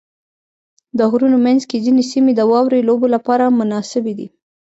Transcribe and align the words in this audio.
د 0.97 0.99
غرونو 1.11 1.37
منځ 1.45 1.61
کې 1.69 1.83
ځینې 1.85 2.03
سیمې 2.11 2.31
د 2.35 2.41
واورې 2.51 2.79
لوبو 2.89 3.07
لپاره 3.15 3.55
مناسبې 3.59 4.13
دي. 4.19 4.27